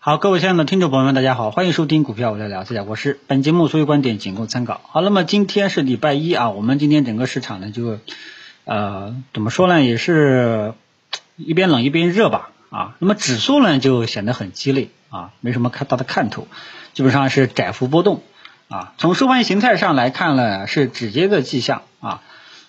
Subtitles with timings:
[0.00, 4.80] 好，各位亲爱的听众朋友们，大家好，欢迎收听股票我来聊，这家我是本节目所有观点仅供参考。
[4.84, 7.98] 好，那么今天是礼拜一啊，我们今天整个市场呢就
[8.64, 10.72] 呃怎么说呢，也是
[11.36, 12.94] 一边冷一边热吧啊。
[13.00, 16.46] 那么指数呢就显得很鸡肋啊，没什么看大的看头，
[16.94, 18.22] 基本上是窄幅波动
[18.68, 18.94] 啊。
[18.98, 22.22] 从收盘形态上来看呢，是止跌的迹象啊。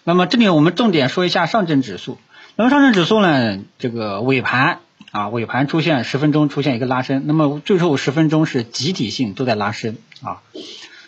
[0.04, 2.18] 那么这里我们重点说一下上证指数。
[2.56, 4.80] 那么上证指数呢，这个尾盘
[5.12, 10.42] 啊，尾盘出现十分钟出现一个拉升，那么最后十分钟是集体性都在拉升啊，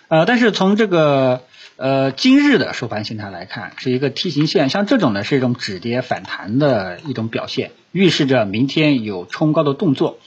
[0.07, 1.43] 呃，但是从这个
[1.75, 10.17] 呃今日的收盘形态来看，是一个梯形线，像这种呢是一种止跌反弹的一种表现，预示着明天有冲高的动作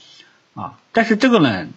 [0.53, 1.67] 啊，但是这个呢，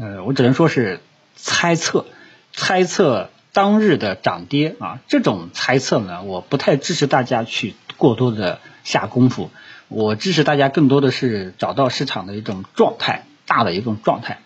[0.00, 1.00] 呃，我只能说是
[1.36, 2.06] 猜测，
[2.52, 8.58] 猜测当日的涨跌啊，这种猜测呢，我不太支持大家去过多的。
[8.82, 9.50] 下功夫，
[9.90, 14.38] 我支持大家更多的是找到市场的一种状态，大的一种状态。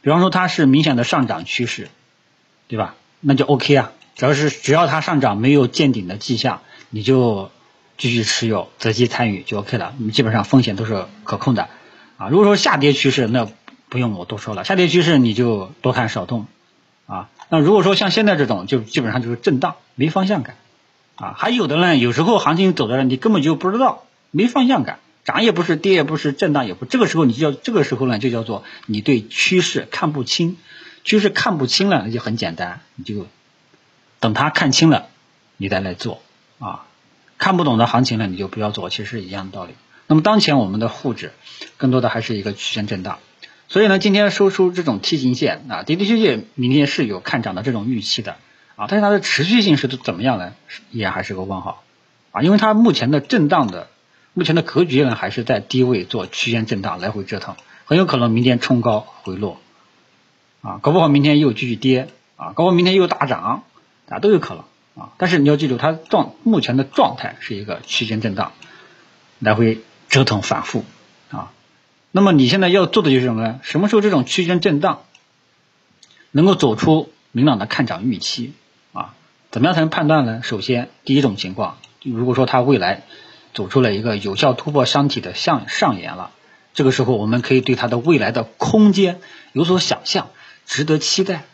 [0.00, 1.88] 比方说它是明显的上涨趋势，
[2.68, 2.94] 对吧？
[3.20, 7.50] 那就 OK 啊，只要是只要它上涨没有见顶的迹象，你就
[7.98, 9.92] 继续持有，择机参与就 OK 了。
[9.98, 11.68] 你基本上风险都是可控的
[12.16, 12.28] 啊。
[12.28, 13.48] 如果说下跌趋势，那
[13.88, 16.46] 不用我多说了，下跌趋势你就多看少动
[17.06, 17.28] 啊。
[17.48, 20.54] 那如果说像现在这种，就基本上就是震荡，没方向感。
[21.16, 30.56] 啊，还有的呢，有时候行情走的你根本就不知道，没方向感，涨也不是，跌也不是，震荡也不，这个时候你就叫这个时候呢，就叫做你对趋势看不清，
[31.04, 33.28] 趋势看不清了，那就很简单，你就
[34.18, 35.06] 等它看清了，
[35.56, 36.20] 你再来做
[36.58, 36.86] 啊，
[37.38, 39.74] 看不懂的行情呢，你就不要做，其实一样的道理。
[40.08, 41.32] 那么当前我们的沪指
[41.76, 43.18] 更多的还是一个区间震荡，
[43.68, 48.36] 所以呢，今天收出这种 T 形线啊，的的确确明天是有看涨的这种预期的。
[48.74, 50.54] 啊，但是它的持续性是怎么样呢？
[50.92, 51.84] 依然还是个问号
[52.30, 53.88] 啊，因为它目前的震荡的，
[54.34, 59.60] 目前的格局呢，还是在低位做区间震荡，来回折腾，很有可能明天冲高回落
[60.62, 63.64] 啊，搞不好明天又继续跌啊，搞不好明天又大涨
[64.08, 64.64] 啊，都有可能
[65.02, 65.12] 啊。
[65.18, 68.52] 但是你要记住，它状目前的状态是一个区间震荡，
[69.38, 70.84] 来回折腾反复
[71.30, 71.52] 啊。
[72.10, 73.60] 那么你现在要做的就是什么呢？
[73.62, 75.02] 什么时候这种区间震荡
[76.30, 78.54] 能够走出明朗的看涨预期？
[78.94, 79.14] 啊
[79.50, 80.40] 怎么样才能判断呢？
[80.42, 83.02] 首先，第一种情况，如果说它未来
[83.54, 86.30] 走出了一个有效突破箱体的向上沿了，
[86.74, 89.20] 这个时候我们可以对它的未来的空间
[89.52, 90.30] 有所想象，
[90.66, 91.44] 值得期待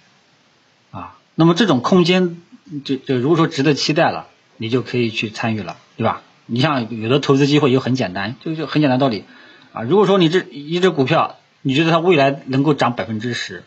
[0.91, 1.19] 啊。
[1.35, 2.41] 那么这种空间，
[2.85, 6.23] 这这如果说值得期待了，你就可以去参与了，对吧？
[6.47, 9.25] 你像有的投资机会又很简单，就就很简单道理
[9.73, 9.83] 啊。
[9.83, 13.65] 如果说你这一只股票，你觉得它未来能够涨百分之十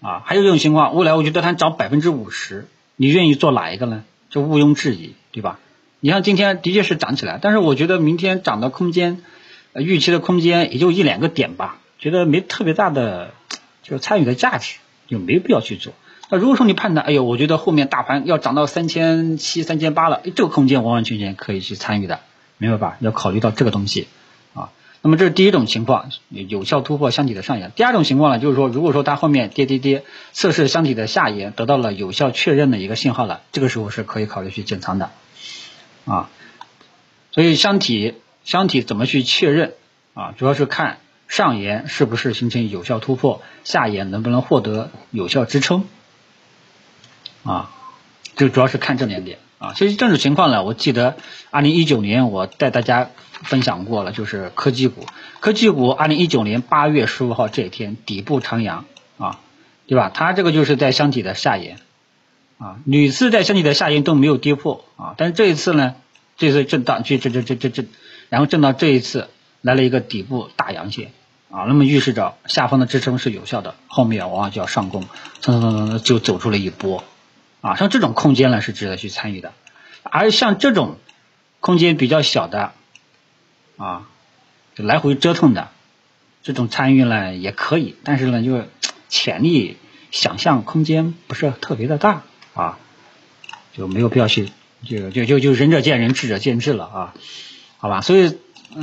[0.00, 2.68] 啊，还有这种情况，未来我觉得它涨百分之五十。
[2.96, 4.04] 你愿意做哪一个呢？
[4.30, 5.58] 这毋庸置疑，对吧？
[6.04, 9.22] 你像今天的确是涨起来，但是我觉得明天涨的空间，
[9.72, 13.30] 预期的空间也就一两个点吧，觉得没特别大的
[13.84, 15.92] 就参与的价值，就没必要去做。
[16.28, 22.18] 那如果说你判断，哎呦，我觉得后面大盘要涨到三千七、三千八了，这个空间完完全全可以去参与的，
[22.58, 22.96] 明白吧？
[22.98, 24.08] 要考虑到这个东西
[24.54, 24.70] 啊。
[25.02, 27.70] 那么这是第一种情况，有效突破箱体的上沿。
[27.76, 30.02] 第二种情况呢，就是说，如果说它后面跌跌跌，
[30.32, 35.12] 测试箱体的下沿，得到了有效确认的一个信号了，这个时候是可以考虑去减仓的，
[36.04, 36.30] 啊，
[37.30, 38.14] 所以箱体
[38.44, 39.74] 箱体怎么去确认
[40.14, 40.34] 啊？
[40.36, 40.98] 主要是看
[41.28, 45.84] 上沿是不是形成有效突破，下沿能不能获得有效支撑，
[47.44, 47.70] 啊，
[48.36, 49.38] 就主要是看这两点。
[49.58, 51.16] 啊，其实这种情况呢，我记得
[51.52, 53.10] 二零一九年我带大家
[53.44, 55.06] 分享过了，就是科技股，
[55.38, 58.86] 科技股二零一九年八月十五号这一天底部长阳
[59.18, 59.38] 啊，
[59.86, 60.10] 对吧？
[60.12, 61.78] 它这个就是在箱体的下沿
[62.62, 65.96] 啊，屡次在箱体的下沿都没有跌破啊，但是这一次呢，
[66.36, 67.84] 这次震荡，这这这这这这，
[68.28, 69.28] 然后震到这一次
[69.62, 71.10] 来了一个底部大阳线
[71.50, 75.08] 啊，那么预示着下方的支撑是有效的，后面往往就要上攻，
[75.40, 77.02] 蹭蹭蹭蹭就走出了一波。
[77.62, 79.52] 啊，像这种空间呢是值得去参与的，
[80.04, 80.98] 而像这种
[81.58, 82.72] 空间比较小的，
[83.76, 84.08] 啊，
[84.76, 85.68] 来回折腾的
[86.44, 88.64] 这种参与呢也可以，但是呢就
[89.08, 89.78] 潜力
[90.12, 92.22] 想象空间不是特别的大
[92.54, 92.78] 啊，
[93.72, 94.50] 就没有必要去
[94.84, 97.14] 就就就就仁者见仁，智者见智了啊，
[97.78, 98.36] 好吧，所以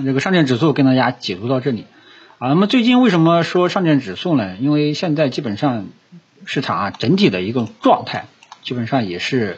[0.05, 1.85] 这个上证指数跟大家解读到这里
[2.37, 4.55] 啊，那么最近为什么说上证指数呢？
[4.59, 5.87] 因为现在基本上
[6.45, 8.25] 市场啊整体的一个状态。
[8.61, 9.57] 基本上也是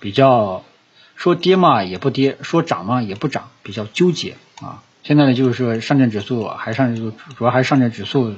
[0.00, 0.64] 比较
[1.14, 4.82] 说跌嘛也不跌，说涨嘛也不涨，比较纠结啊。
[5.04, 8.34] 现在呢就是说上证指数还上主要还是上证指数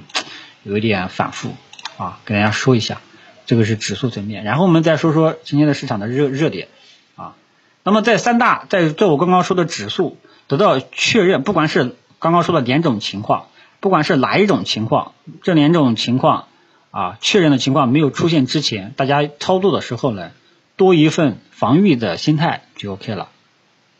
[0.63, 1.55] 有一点反复
[1.97, 3.01] 啊，跟大家说一下，
[3.47, 4.45] 这个是指数层面。
[4.45, 6.69] 然后我们再说说今天的市场的热热点
[7.17, 7.35] 啊。
[7.83, 13.49] 那么在三大在在我刚刚说的指数得到确认，不管是刚刚说的两种情况，
[13.81, 15.13] 不管是哪一种情况，
[15.43, 16.49] 这两种情况
[16.91, 20.31] 啊确认的情况没有出现之前，大家操作的时候呢，
[20.77, 23.29] 多一份防御的心态就 OK 了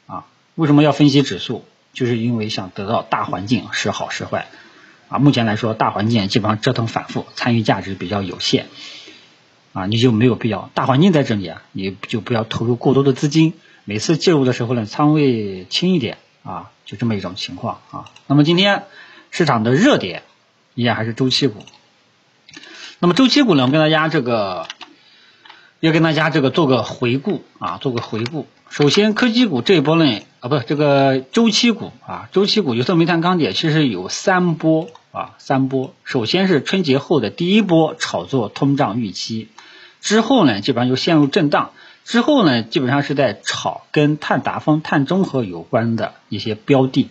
[0.07, 0.25] 啊。
[0.55, 1.65] 为什么要分析指数？
[1.93, 4.49] 就是因为想得到大环境是好是坏
[5.09, 5.19] 啊。
[5.19, 8.67] 目前来说，大环境基本上折腾反复，参与价值比较有限
[9.75, 10.71] 啊，你就没有必要。
[10.73, 13.53] 大环境在这里啊，你就不要投入过多的资金。
[13.85, 18.07] 每次介入的时候呢，仓位轻一点啊，就这么一种情况啊。
[18.27, 18.85] 那么今天
[19.31, 20.23] 市场的热点
[20.75, 21.65] 依然还是周期股。
[23.01, 24.69] 那么周期股呢，我跟大家这个
[25.81, 28.47] 要跟大家这个做个回顾啊，做个回顾。
[28.71, 35.95] 首先，科技股这一波呢，啊，不，这个周期股啊，周期股有色、煤炭、钢铁其实有三波啊，三波。
[36.03, 39.47] 首先是春节后的第一波炒作通胀预期，
[40.01, 41.71] 之后呢，基本上就陷入震荡。
[42.05, 47.09] 之后呢，基本上是在炒跟碳达峰、碳中和有关的一些标的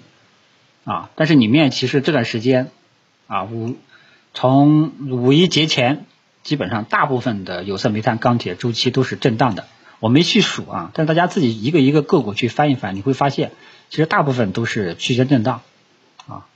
[0.84, 2.72] 啊，但是里面其实这段时间
[3.28, 3.78] 啊五
[4.34, 6.06] 从五一节前，
[6.44, 9.66] 基本上大部分的有色、煤炭、钢铁周期都是震荡的，
[10.02, 13.54] 我没去数啊，但大家自己一个一个个股去翻一翻，你会发现
[13.90, 15.62] 其实大部分都是区间震荡。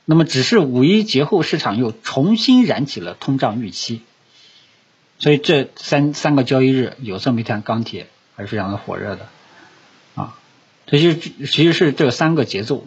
[0.09, 4.01] 那么只是五一节后市场又重新燃起了通胀预期，
[5.19, 8.07] 所以这三三个交易日有色、煤炭、钢铁。
[8.39, 9.30] 还是非常的火热的，
[10.13, 10.38] 啊，
[10.86, 12.86] 这就其实是这三个节奏，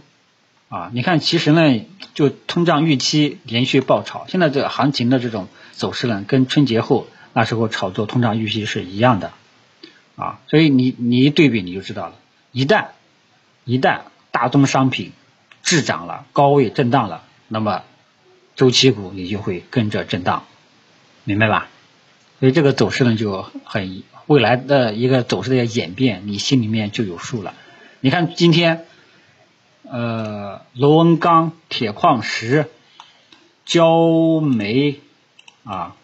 [0.69, 1.85] 啊，你看其实呢，
[2.15, 9.33] 就通胀预期连续爆炒，现在这个行情的这种走势呢，跟春节后那时候炒作通胀预期是一样的，
[10.15, 12.15] 啊，所以你你一对比你就知道了，
[12.53, 12.91] 一旦
[13.65, 15.11] 一旦大宗商品
[15.63, 17.83] 滞涨了，高位震荡了，那么
[18.57, 20.45] 周期股你就会跟着震荡，
[21.25, 21.69] 明白吧？
[22.39, 24.03] 所以这个走势呢就很。
[24.27, 27.53] 未来的一个走势的演变，你心里面就有数了。
[27.99, 28.87] 你看今天，
[29.83, 32.71] 呃，螺纹钢、铁矿石、
[33.65, 35.01] 焦煤
[35.65, 35.97] 啊，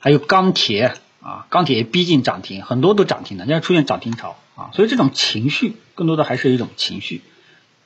[0.00, 4.68] 还有钢铁啊，钢铁逼近涨停，很多都涨停了，现在出现涨停潮啊。
[4.74, 7.22] 所以这种情绪，更多的还是一种情绪，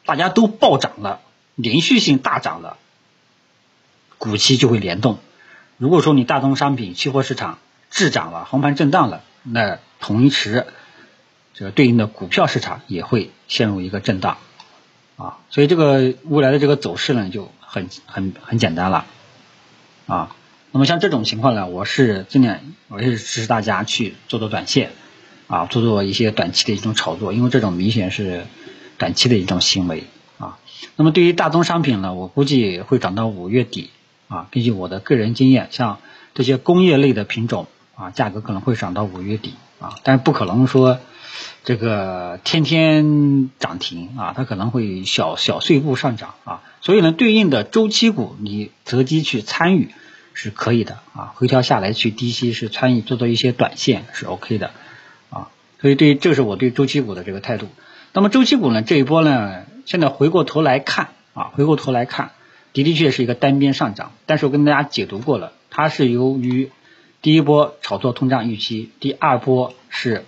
[0.05, 1.21] 大家都暴涨了，
[1.55, 2.77] 连续性大涨了，
[4.19, 5.19] 股期就会联动。
[5.79, 7.59] 如果说你大宗商品期货市场，
[7.91, 10.67] 滞涨了，横盘震荡了，那同时
[11.53, 14.39] 这个对应的股票市场也会陷入一个震荡
[15.17, 19.07] 啊，所以这个未来的这个走势呢就很很很简单了
[20.07, 20.35] 啊。
[20.73, 22.59] 那么像这种情况呢，我是尽量
[22.89, 24.91] 我是支持大家去做做短线
[25.47, 28.45] 啊，做做一些短期的一种炒作，因为这种明显是
[28.99, 30.05] 短期的一种行为
[30.39, 30.59] 啊。
[30.97, 33.91] 那么对于大宗商品呢，我估计会涨到五月底
[34.29, 34.49] 啊。
[34.51, 35.99] 根据我的个人经验，像
[36.35, 37.67] 这些工业类的品种。
[37.97, 40.99] 啊，价格可能会涨到五月底啊，但是不可能说
[41.63, 49.91] 这个天天涨停啊，它可能会小小碎步上涨啊，所以呢，对应的周期股你择机去参与
[50.33, 54.73] 是可以的啊，回调下来去低吸是参与做做一些短线是 OK 的
[55.31, 55.51] 啊，
[55.81, 57.69] 所以对这是我对周期股的这个态度。
[58.17, 62.31] 那么周期股呢这一波呢，现在回过头来看啊，回过头来看
[62.73, 66.71] 的的确是一个单边上涨，但是我跟大家解读过了，它是由于
[67.23, 70.25] 第一波炒作通胀预期，第二波是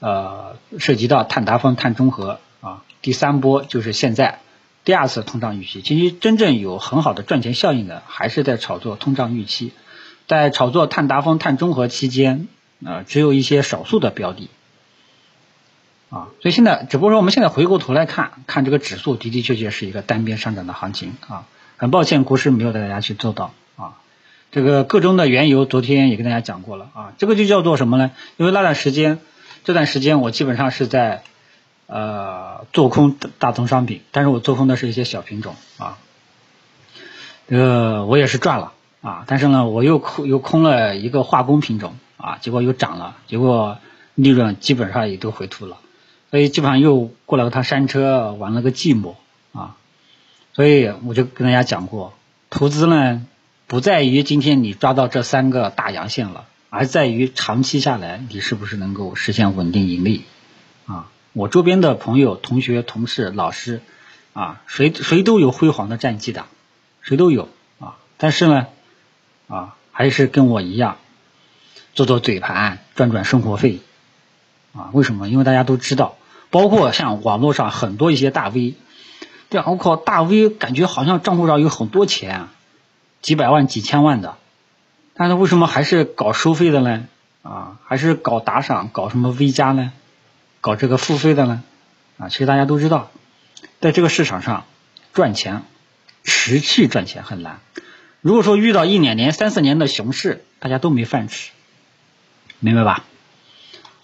[0.00, 4.40] 呃涉及到碳达峰、碳中和啊，第三波就是现在
[4.84, 5.80] 第二次通胀预期。
[5.80, 9.70] 其实真正有很好的赚钱效应的，还是在炒作通胀预期，
[10.26, 12.48] 在炒作碳达峰、碳中和期间，
[12.84, 14.50] 呃，只有一些少数的标的
[16.10, 16.28] 啊。
[16.40, 21.46] 所以现在只不过说我们现在回过头来看，看这个指数的的确确是一个单边上涨的行情啊。
[21.76, 23.94] 很抱歉，股市没有带大家去做到啊。
[24.50, 28.10] 这个个中的缘由，昨天也跟大家讲过了啊，这个就叫做什么呢？
[28.36, 29.18] 因为那段时间，
[29.62, 31.22] 这段时间我基本上是在
[31.86, 35.98] 呃做空大宗商品，但是我做空的是一些小品种啊，
[37.46, 38.72] 这个我也是赚了
[39.02, 43.78] 啊，但是呢，我又空又空了一个化工品种啊，结果又涨了，结果
[44.14, 45.76] 利润基本上也都回吐了，
[46.30, 49.14] 所以基本上又过了趟山车，玩了个寂寞
[49.52, 49.76] 啊，
[50.52, 52.14] 所以我就跟大家讲过，
[52.50, 53.26] 投资呢。
[53.70, 60.24] 不在于今天你抓到这三个大阳线了，而在于长期下来你是不是能够实现稳定盈利
[60.86, 61.10] 啊？
[61.34, 63.82] 我周边的朋友、同学、同事、老师
[64.32, 66.46] 啊，谁谁都有辉煌的战绩的，
[67.02, 67.98] 谁都有啊。
[68.16, 68.68] 但是呢，
[69.48, 70.96] 啊，还是跟我一样
[71.92, 73.80] 做做嘴盘赚赚生活费
[74.92, 75.28] 为什么？
[75.28, 76.16] 因为大家都知道，
[76.50, 78.74] 包括像网络上很多一些大 V，
[79.48, 82.52] 对啊，我靠，大 V 感觉好像账户上有很多钱啊。
[83.20, 84.36] 几百万、几千万的，
[85.14, 87.06] 但是为什么还是搞收费的呢？
[87.42, 89.92] 啊，还是搞打赏、搞什么 V 加呢？
[90.60, 91.64] 搞这个付费的呢？
[92.18, 93.10] 啊，其实大家都知道，
[93.80, 94.66] 在这个市场上
[95.12, 95.62] 赚钱
[96.22, 97.58] 持续赚钱很难。
[98.20, 101.50] 如果说遇到一两年、三四年的熊市，大家都没饭吃，
[102.60, 103.04] 明白吧？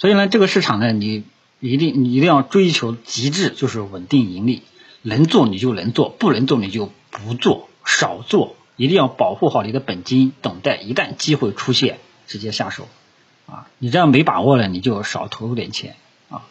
[0.05, 1.25] 所以呢，这个市场呢，你
[1.61, 4.61] 一定你一定要追求极致，就是稳定盈利。
[5.01, 8.55] 能做你就能做，不能做你就不做，少做。
[8.77, 12.87] 一定要保护好你的本金，等待一旦机会出现，直接下手。
[13.47, 15.97] 啊，你这样没把握了，你就少投入点钱。
[16.29, 16.43] 啊，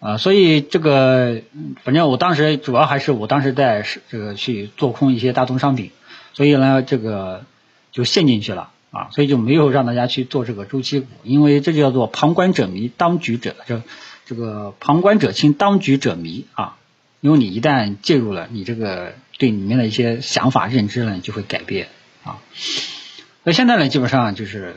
[0.00, 1.40] 啊，所以这个，
[1.82, 5.92] 反正我当时主要还是我当时在这个去做空一些大宗商品，
[6.34, 7.46] 所以呢，这个
[7.90, 8.70] 就陷进去了。
[8.90, 13.82] 啊，所以就没有让大家去做这个周期股，因为这就叫做旁观者迷，当局者这
[14.26, 16.76] 这个旁观者清，当局者迷啊。
[17.20, 21.88] 因为你一旦介入了，你这个对里面的一些想法认知呢就会改变
[22.24, 22.38] 啊。
[23.42, 24.76] 那现在呢，基本上就是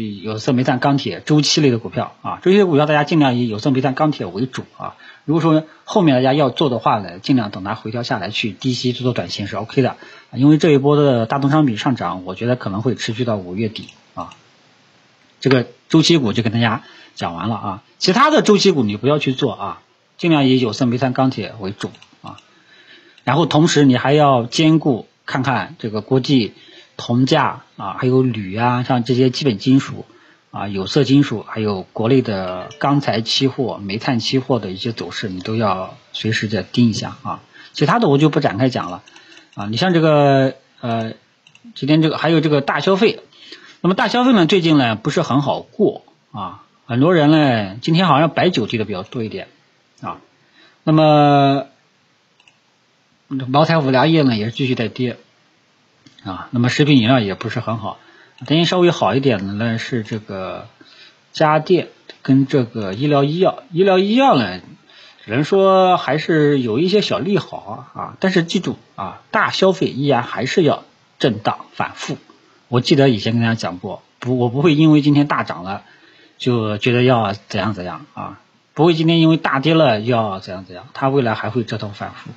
[0.00, 4.96] 有色、煤炭、钢铁周期类的股票啊，周期类股票大家尽量以有色、煤炭、钢铁为主啊。
[5.24, 9.96] 如果说后面大家要做的话呢，尽量等它回调下来去低吸做做短线是 OK 的，
[10.32, 14.30] 因为这一波的大宗商品上涨，我觉得可能会持续到五月底啊。
[15.40, 16.82] 这个周期股就跟大家
[17.14, 19.80] 讲完了啊，其他的周期股你不要去做啊。
[20.16, 21.90] 尽量以有色、煤炭、钢铁为主
[22.22, 22.36] 啊，
[23.24, 26.54] 然后同时你还要兼顾看看这个国际
[26.96, 30.04] 铜价啊，还有铝啊，像这些基本金属
[30.50, 37.40] 啊、有色金属，还有国内的钢材期货、煤炭期货的一些走势，你都要随时的盯一下啊。
[37.72, 39.02] 其他的我就不展开讲了
[39.54, 39.66] 啊。
[39.66, 41.14] 你像这个呃，
[41.74, 43.20] 今天这个还有这个大消费，
[43.80, 49.48] 那么大消费呢，最近呢不是很好过啊，很多人呢今天好像白酒跌的比较多一点。
[50.00, 50.20] 啊，
[50.84, 51.66] 那么
[53.26, 55.16] 茅台、五粮液呢也是继续在跌
[56.24, 57.98] 啊，那么食品饮料也不是很好，
[58.46, 60.66] 等于稍微好一点的呢是这个
[61.32, 61.88] 家电
[62.22, 64.60] 跟这个医疗医药，医疗医药呢
[65.24, 70.84] 只能说还是有一些小利好啊，但是记住啊，大消费依然还是要
[71.18, 72.16] 震荡反复。
[72.68, 75.82] 我记得以前跟大家讲过，不，我不会因为今天大涨了
[76.38, 78.40] 就觉得要怎样怎样啊。
[78.72, 82.30] 不会今天因为大跌了要怎样怎样，它未来还会折腾反复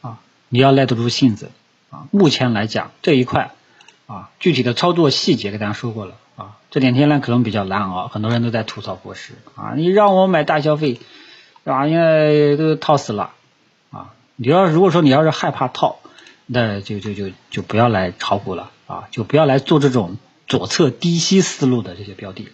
[0.00, 0.18] 啊！
[0.48, 1.50] 你要耐得住性子
[1.90, 2.08] 啊！
[2.10, 3.52] 目前来讲这一块
[4.06, 11.00] 啊，具体的操作细节跟大家说过了啊，这两天呢可能比较难熬，很多人都在吐槽博士啊，你让我买大消费，
[11.64, 13.32] 啊，现在都套死了
[13.90, 14.12] 啊！
[14.36, 15.98] 你要如果说你要是害怕套，
[16.46, 20.16] 那就就就就不要来炒股了啊，就不要来做这种
[20.46, 22.48] 左侧低吸思路的这些标的。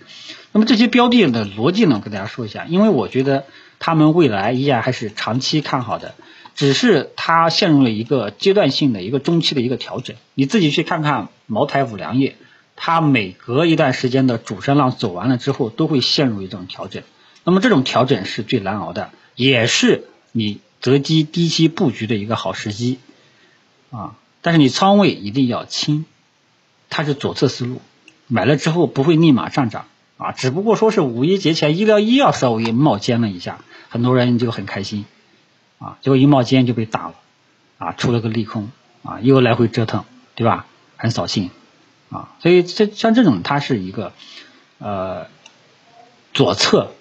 [0.53, 3.45] 那么这些标的的逻辑呢，跟大家说一下，因为我觉得
[3.79, 6.15] 他们未来依然还是长期看好的，
[6.54, 10.16] 只是它陷入了一个阶段性的一个中期的一个调整。
[10.35, 12.37] 你自己去看看茅台、五粮液，
[12.76, 17.02] 它每隔一段时间的主升浪走完了之后，都会陷入一种调整。
[17.44, 22.99] 那么这种调整是最难熬的，也是你择机低吸布局的一个好时机
[23.90, 24.16] 啊。
[24.40, 26.04] 但是你仓位一定要轻，
[26.90, 27.80] 它是左侧思路，
[28.26, 29.87] 买了之后不会立马上涨。
[30.18, 35.04] 啊，只不过说是五一节前医疗医药稍微冒尖了一下，很多人就很开心，
[35.83, 37.15] 啊，结果一冒尖就被打了，
[37.79, 38.71] 啊，出了个利空，
[39.03, 40.05] 啊，又来回折腾，
[40.37, 40.67] 对吧？
[40.97, 41.51] 很扫兴，
[42.11, 44.12] 啊，所以这像这种它是一个
[44.79, 45.27] 呃
[46.33, 46.93] 左侧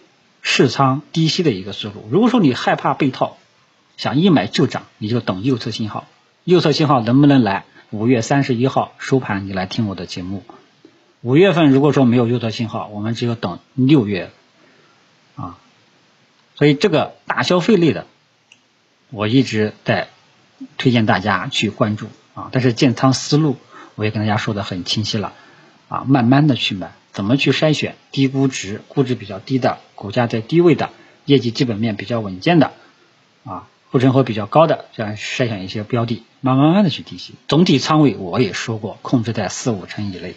[0.42, 2.08] 试仓低吸的一个思路。
[2.10, 3.38] 如果说你害怕被套，
[3.98, 6.08] 想一买就涨，你就等右侧信号，
[6.44, 7.66] 右侧信号能不能来？
[7.92, 10.44] 五月三十一号收盘你来听我的节目。
[11.22, 14.32] 五月份如果说没有右侧信号，我们只有等六月
[15.36, 15.60] 啊，
[16.56, 18.08] 所以这个大消费类的，
[19.12, 20.08] 我一直在
[20.78, 22.50] 推荐大家去关注啊。
[22.52, 23.58] 但是建仓思路
[23.96, 25.34] 我也跟大家说的很清晰了
[25.90, 30.90] 啊，慢慢的去买，怎么去筛选低估值、估值比较低的、股价在低位的、
[31.26, 32.72] 业绩基本面比较稳健的
[33.44, 37.34] 啊，护城河比较高的，这样筛选一些标的，慢慢慢的去提息。
[37.48, 40.36] 总体仓位我也说过，控制在四五成以内。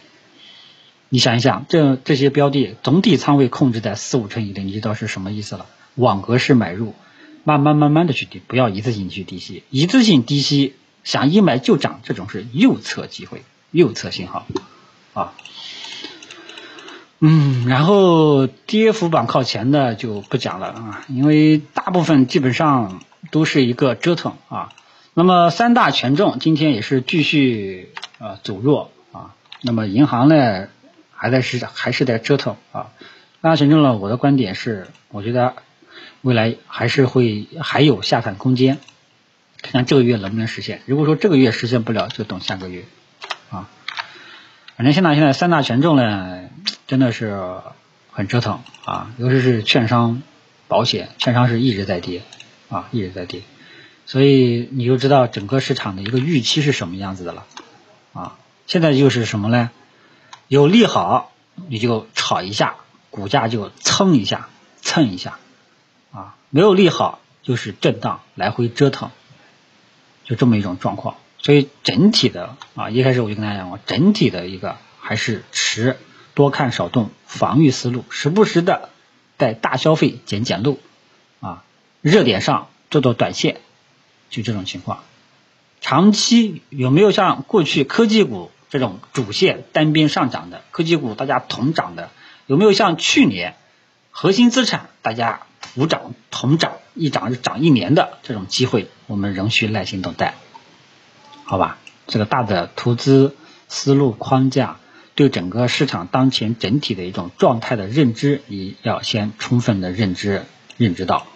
[1.11, 5.66] 你想一想，这这些标的总体仓位控制在四五成以内，你知道是什么意思了？
[5.95, 6.95] 网格式买入，
[7.45, 10.75] 慢慢慢慢的去低，不要一次性去低吸，一次性低吸
[11.05, 14.47] 想一买就涨，这种是右侧机会，右侧信号
[15.13, 15.33] 啊。
[17.21, 24.73] 嗯，然后跌幅榜靠前的就不讲了啊，因为大部分基本上都是一个折腾啊。
[25.15, 30.67] 那么三大权重今天也是继续啊走弱啊，那么银行呢？
[31.17, 32.89] 还在是还是在折腾啊？
[33.41, 33.97] 那权重呢？
[33.97, 35.55] 我的观点是，我觉得
[36.25, 38.78] 未来还是会还有下探空间，
[39.61, 40.81] 看看这个月能不能实现。
[40.87, 42.87] 如果说这个月实现不了，就等下个月
[43.50, 43.69] 啊。
[44.75, 46.49] 反正现在现在三大权重呢，
[46.87, 47.61] 真的是
[48.11, 50.23] 很折腾啊，尤其是券商、
[50.66, 52.23] 保险，券商是一直在跌
[52.71, 53.43] 啊，一直在跌。
[54.07, 57.45] 所以你就知道整个市场的一个预期是什么样子的了
[58.14, 58.38] 啊。
[58.66, 59.69] 现在就是什么呢？
[60.49, 61.33] 有利好
[61.69, 62.76] 你就炒一下，
[63.11, 64.49] 股价就蹭一下，
[64.81, 65.38] 蹭一下。
[66.54, 69.11] 没有利好就是震荡来回折腾，
[70.23, 71.16] 就这么一种状况。
[71.38, 75.99] 所以整体的啊，一开始我就跟大家讲过，整体的一个还是持
[76.34, 78.90] 多看少动防御思路，时不时的
[79.37, 80.78] 在大消费捡捡漏
[81.40, 81.64] 啊，
[82.02, 83.56] 热点上做做短线，
[84.30, 85.02] 就这种情况。
[85.80, 92.11] 长期有没有像过去科技股这种主线单边上涨的科技股大家同涨的？
[92.46, 93.56] 有没有像去年
[94.12, 95.40] 核心资产大家
[95.75, 98.88] 普涨同涨一涨就涨一年的这种机会？
[99.06, 100.35] 我们仍需耐心等待。
[101.44, 103.35] 好吧，这个大的投资
[103.68, 104.78] 思路框架，
[105.14, 110.44] 对整个市场当前整体的一种状态的认知，你要先充分的认知
[110.76, 111.26] 认知到，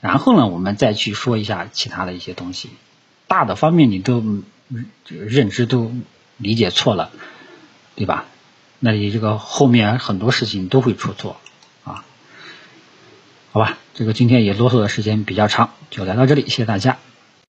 [0.00, 2.70] 然后呢，我们再去说一下其他的一些东西。
[3.26, 4.22] 大的方面你都
[5.08, 5.92] 认知都
[6.36, 7.10] 理解错了，
[7.94, 8.26] 对吧？
[8.78, 11.36] 那你这个后面很多事情都会出错。
[13.52, 16.96] 好吧，这个今天也啰嗦的时间比较长，就来到这里，谢谢大家。